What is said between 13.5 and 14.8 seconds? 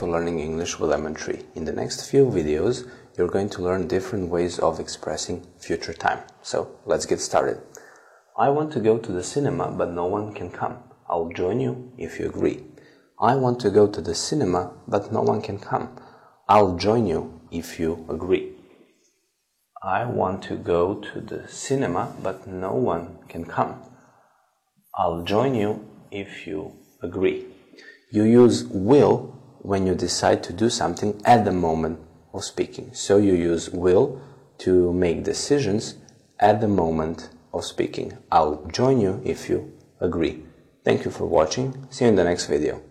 to go to the cinema,